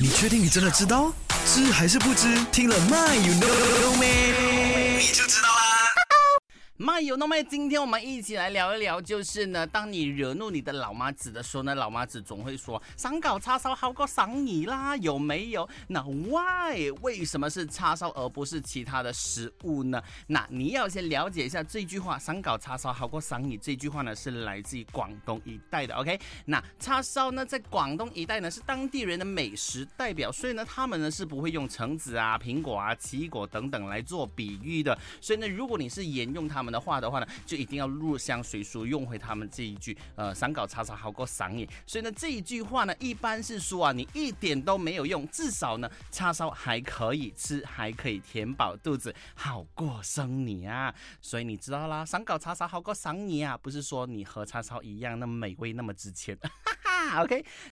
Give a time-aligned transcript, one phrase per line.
[0.00, 1.12] 你确定你真的知道？
[1.44, 2.28] 知还是不知？
[2.52, 4.96] 听了 My you know Me，？
[5.00, 5.90] 你就知道啦。
[7.00, 15.68] 有那么，今天我们一起来聊一聊，就是呢，当你惹怒你的老妈子的时候呢，老妈子总会说，赏搞叉烧好过赏你啦，有没有？
[15.88, 20.02] 那 why 为什么是叉烧而不是其他的食物呢？
[20.28, 25.94] 那你要先了解一下这句话，赏搞叉烧好过赏你这句话呢，是来自于广东一带的。
[25.94, 34.96] OK，那叉烧呢，在广东一带呢，是当地人的美食代表，所以呢，他们呢是不会用橙子啊、苹果啊、奇异果等等来做比喻的。
[35.20, 36.68] 所以呢，如果你是沿用他们。
[36.68, 41.68] 的话的话呢，就一定要入乡随俗，用回他们这一句，呃，赏搞叉烧好过赏你。
[41.86, 50.94] 所以呢，这一句话呢，一般是说啊，你一点都没有用，至少呢，叉烧还可以吃，还可以填饱肚子，好过生你啊。
[51.20, 56.34] 所以你知道啦，赏搞叉烧好过赏你啊，不是说你和叉烧一样那么美味，那么值钱。
[56.42, 56.50] 哈
[56.82, 57.44] 哈 OK，